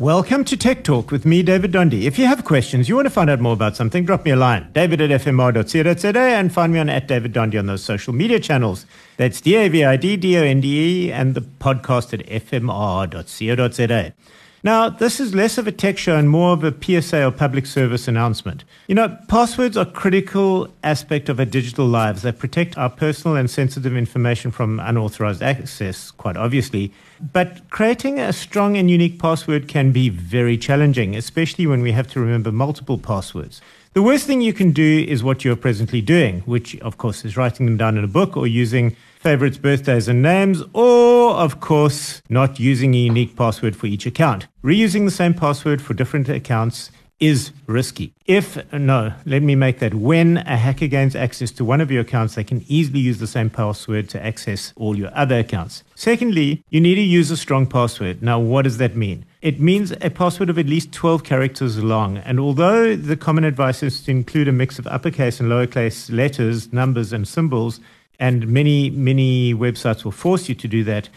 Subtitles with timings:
[0.00, 1.92] Welcome to Tech Talk with me, David Donde.
[1.92, 4.36] If you have questions, you want to find out more about something, drop me a
[4.36, 4.70] line.
[4.72, 8.86] David at fmr.co.za and find me on at David Donde on those social media channels.
[9.18, 14.14] That's D-A-V-I-D-D-O-N-D-E and the podcast at fmr.co.za.
[14.62, 17.64] Now, this is less of a tech show and more of a PSA or public
[17.64, 18.64] service announcement.
[18.88, 22.20] You know, passwords are a critical aspect of our digital lives.
[22.20, 26.92] They protect our personal and sensitive information from unauthorized access, quite obviously.
[27.32, 32.10] But creating a strong and unique password can be very challenging, especially when we have
[32.12, 33.62] to remember multiple passwords.
[33.92, 37.36] The worst thing you can do is what you're presently doing, which, of course, is
[37.36, 42.22] writing them down in a book or using favorites, birthdays, and names, or, of course,
[42.28, 44.46] not using a unique password for each account.
[44.62, 48.12] Reusing the same password for different accounts is risky.
[48.24, 52.00] If, no, let me make that when a hacker gains access to one of your
[52.00, 55.84] accounts, they can easily use the same password to access all your other accounts.
[55.94, 58.22] Secondly, you need to use a strong password.
[58.22, 59.26] Now, what does that mean?
[59.42, 62.16] It means a password of at least 12 characters long.
[62.18, 66.72] And although the common advice is to include a mix of uppercase and lowercase letters,
[66.72, 67.80] numbers, and symbols,
[68.18, 71.08] and many, many websites will force you to do that.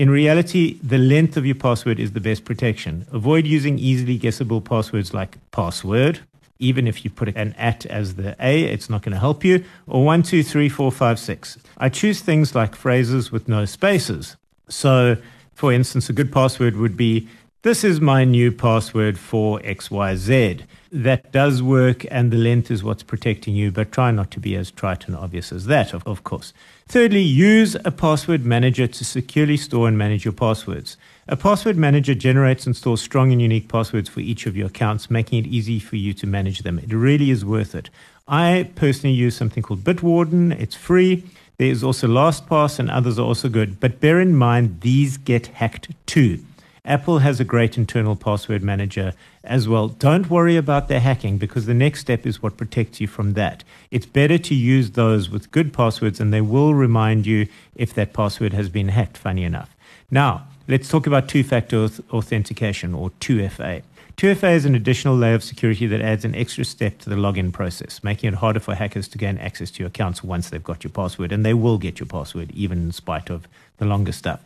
[0.00, 3.06] In reality, the length of your password is the best protection.
[3.12, 6.20] Avoid using easily guessable passwords like password.
[6.58, 9.62] Even if you put an at as the A, it's not going to help you.
[9.86, 11.58] Or one, two, three, four, five, six.
[11.76, 14.38] I choose things like phrases with no spaces.
[14.70, 15.18] So,
[15.52, 17.28] for instance, a good password would be
[17.62, 20.62] this is my new password for XYZ.
[20.90, 24.56] That does work, and the length is what's protecting you, but try not to be
[24.56, 26.54] as trite and obvious as that, of, of course.
[26.88, 30.96] Thirdly, use a password manager to securely store and manage your passwords.
[31.28, 35.10] A password manager generates and stores strong and unique passwords for each of your accounts,
[35.10, 36.78] making it easy for you to manage them.
[36.78, 37.90] It really is worth it.
[38.26, 41.24] I personally use something called Bitwarden, it's free.
[41.58, 43.80] There's also LastPass, and others are also good.
[43.80, 46.42] But bear in mind, these get hacked too.
[46.84, 49.12] Apple has a great internal password manager
[49.44, 49.88] as well.
[49.88, 53.64] Don't worry about the hacking because the next step is what protects you from that.
[53.90, 58.14] It's better to use those with good passwords and they will remind you if that
[58.14, 59.76] password has been hacked, funny enough.
[60.10, 63.82] Now, let's talk about two factor authentication or 2FA.
[64.16, 67.52] 2FA is an additional layer of security that adds an extra step to the login
[67.52, 70.84] process, making it harder for hackers to gain access to your accounts once they've got
[70.84, 71.32] your password.
[71.32, 73.46] And they will get your password, even in spite of
[73.78, 74.40] the longer stuff.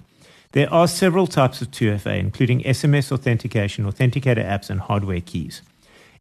[0.54, 5.62] There are several types of 2FA, including SMS authentication, authenticator apps, and hardware keys.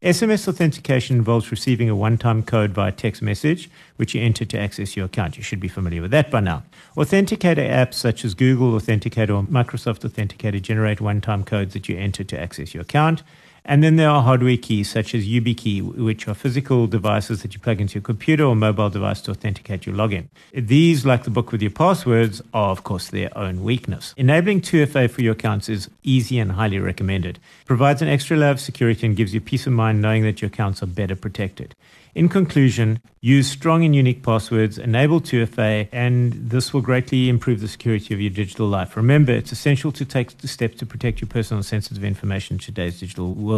[0.02, 4.58] SMS authentication involves receiving a one time code via text message, which you enter to
[4.58, 5.36] access your account.
[5.36, 6.64] You should be familiar with that by now.
[6.96, 11.96] Authenticator apps such as Google Authenticator or Microsoft Authenticator generate one time codes that you
[11.96, 13.22] enter to access your account.
[13.66, 17.60] And then there are hardware keys such as YubiKey, which are physical devices that you
[17.60, 20.28] plug into your computer or mobile device to authenticate your login.
[20.52, 24.12] These, like the book with your passwords, are of course their own weakness.
[24.18, 27.36] Enabling 2FA for your accounts is easy and highly recommended.
[27.36, 30.42] It provides an extra layer of security and gives you peace of mind knowing that
[30.42, 31.74] your accounts are better protected.
[32.14, 37.66] In conclusion, use strong and unique passwords, enable 2FA, and this will greatly improve the
[37.66, 38.96] security of your digital life.
[38.96, 43.00] Remember, it's essential to take the steps to protect your personal sensitive information in today's
[43.00, 43.53] digital world.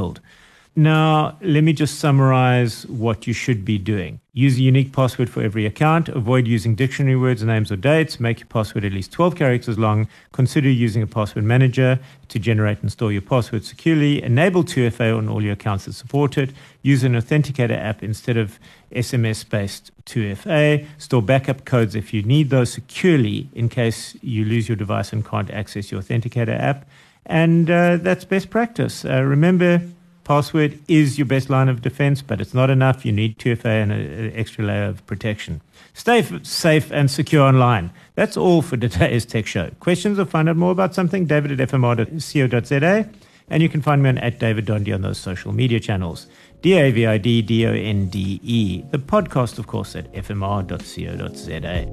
[0.79, 4.21] Now, let me just summarize what you should be doing.
[4.35, 6.11] Use a unique password for every account.
[6.11, 8.21] Avoid using dictionary words, names, or dates.
[8.21, 10.07] Make your password at least 12 characters long.
[10.33, 11.99] Consider using a password manager
[12.29, 14.23] to generate and store your password securely.
[14.23, 16.51] Enable 2FA on all your accounts that support it.
[16.83, 18.59] Use an authenticator app instead of
[18.93, 20.87] SMS based 2FA.
[20.99, 25.25] Store backup codes if you need those securely in case you lose your device and
[25.25, 26.85] can't access your authenticator app.
[27.27, 29.05] And uh, that's best practice.
[29.05, 29.83] Uh, remember,
[30.27, 33.05] Password is your best line of defense, but it's not enough.
[33.05, 35.61] You need 2FA and an extra layer of protection.
[35.95, 37.93] Stay f- safe and secure online.
[38.17, 39.71] That's all for today's Tech Show.
[39.79, 41.27] Questions or find out more about something?
[41.27, 43.09] David at fmr.co.za.
[43.49, 46.27] And you can find me on at David Donde on those social media channels.
[46.63, 48.83] D A V I D D O N D E.
[48.91, 51.87] The podcast, of course, at fmr.co.za.